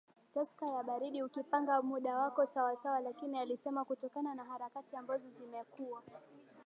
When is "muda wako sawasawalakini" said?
1.81-3.37